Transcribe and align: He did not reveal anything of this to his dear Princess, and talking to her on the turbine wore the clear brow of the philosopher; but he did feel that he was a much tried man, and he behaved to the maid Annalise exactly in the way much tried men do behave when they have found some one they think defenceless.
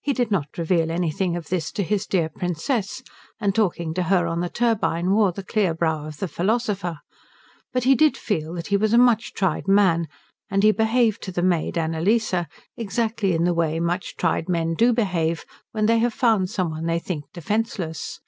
He 0.00 0.14
did 0.14 0.30
not 0.30 0.56
reveal 0.56 0.90
anything 0.90 1.36
of 1.36 1.50
this 1.50 1.70
to 1.72 1.82
his 1.82 2.06
dear 2.06 2.30
Princess, 2.30 3.02
and 3.38 3.54
talking 3.54 3.92
to 3.92 4.04
her 4.04 4.26
on 4.26 4.40
the 4.40 4.48
turbine 4.48 5.10
wore 5.12 5.32
the 5.32 5.42
clear 5.42 5.74
brow 5.74 6.06
of 6.06 6.16
the 6.16 6.28
philosopher; 6.28 7.00
but 7.70 7.84
he 7.84 7.94
did 7.94 8.16
feel 8.16 8.54
that 8.54 8.68
he 8.68 8.78
was 8.78 8.94
a 8.94 8.96
much 8.96 9.34
tried 9.34 9.68
man, 9.68 10.08
and 10.48 10.62
he 10.62 10.72
behaved 10.72 11.20
to 11.24 11.30
the 11.30 11.42
maid 11.42 11.76
Annalise 11.76 12.32
exactly 12.78 13.34
in 13.34 13.44
the 13.44 13.52
way 13.52 13.78
much 13.80 14.16
tried 14.16 14.48
men 14.48 14.72
do 14.72 14.94
behave 14.94 15.44
when 15.72 15.84
they 15.84 15.98
have 15.98 16.14
found 16.14 16.48
some 16.48 16.70
one 16.70 16.86
they 16.86 16.98
think 16.98 17.26
defenceless. 17.34 18.18